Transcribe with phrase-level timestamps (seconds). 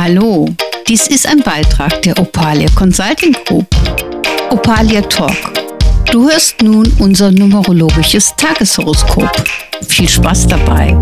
[0.00, 0.48] Hallo,
[0.86, 3.66] dies ist ein Beitrag der Opalia Consulting Group.
[4.48, 5.34] Opalia Talk.
[6.12, 9.28] Du hörst nun unser numerologisches Tageshoroskop.
[9.88, 10.96] Viel Spaß dabei.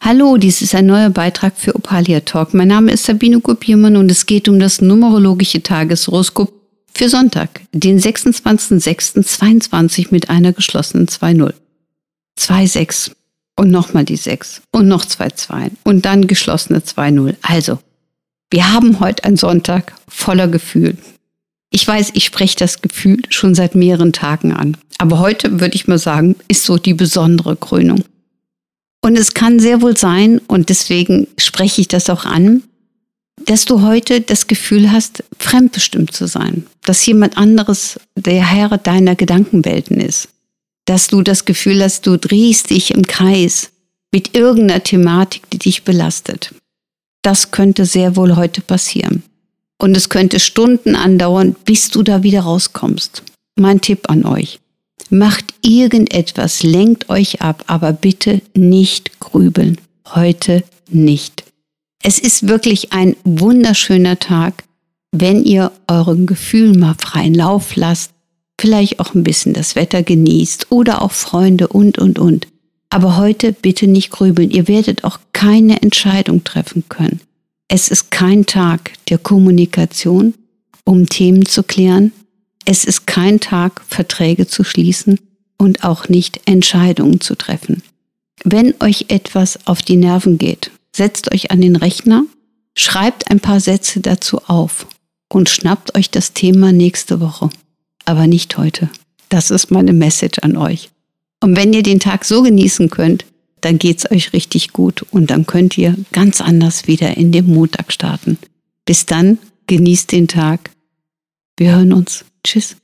[0.00, 2.52] Hallo, dies ist ein neuer Beitrag für Opalia Talk.
[2.52, 6.52] Mein Name ist Sabine Gubiermann und es geht um das numerologische Tageshoroskop
[6.92, 11.54] für Sonntag, den 26.06.22 mit einer geschlossenen 2.0.
[12.36, 13.12] 2.6
[13.56, 17.36] und nochmal die 6 und noch zwei Zweien und dann geschlossene 2-0.
[17.42, 17.78] Also,
[18.50, 20.96] wir haben heute einen Sonntag voller Gefühl.
[21.70, 25.88] Ich weiß, ich spreche das Gefühl schon seit mehreren Tagen an, aber heute würde ich
[25.88, 28.04] mal sagen, ist so die besondere Krönung.
[29.00, 32.62] Und es kann sehr wohl sein, und deswegen spreche ich das auch an,
[33.46, 39.16] dass du heute das Gefühl hast, fremdbestimmt zu sein, dass jemand anderes der Herr deiner
[39.16, 40.28] Gedankenwelten ist
[40.84, 43.70] dass du das Gefühl hast, du drehst dich im Kreis
[44.12, 46.54] mit irgendeiner Thematik, die dich belastet.
[47.22, 49.22] Das könnte sehr wohl heute passieren.
[49.78, 53.22] Und es könnte Stunden andauern, bis du da wieder rauskommst.
[53.56, 54.60] Mein Tipp an euch.
[55.10, 59.78] Macht irgendetwas, lenkt euch ab, aber bitte nicht grübeln.
[60.08, 61.44] Heute nicht.
[62.02, 64.64] Es ist wirklich ein wunderschöner Tag,
[65.12, 68.12] wenn ihr euren Gefühl mal freien Lauf lasst
[68.62, 72.46] vielleicht auch ein bisschen das Wetter genießt oder auch Freunde und, und, und.
[72.90, 74.52] Aber heute bitte nicht grübeln.
[74.52, 77.20] Ihr werdet auch keine Entscheidung treffen können.
[77.66, 80.34] Es ist kein Tag der Kommunikation,
[80.84, 82.12] um Themen zu klären.
[82.64, 85.18] Es ist kein Tag, Verträge zu schließen
[85.58, 87.82] und auch nicht Entscheidungen zu treffen.
[88.44, 92.26] Wenn euch etwas auf die Nerven geht, setzt euch an den Rechner,
[92.76, 94.86] schreibt ein paar Sätze dazu auf
[95.28, 97.50] und schnappt euch das Thema nächste Woche
[98.04, 98.90] aber nicht heute.
[99.28, 100.90] Das ist meine Message an euch.
[101.40, 103.24] Und wenn ihr den Tag so genießen könnt,
[103.62, 107.92] dann geht's euch richtig gut und dann könnt ihr ganz anders wieder in den Montag
[107.92, 108.38] starten.
[108.84, 110.70] Bis dann, genießt den Tag.
[111.56, 112.24] Wir hören uns.
[112.44, 112.76] Tschüss.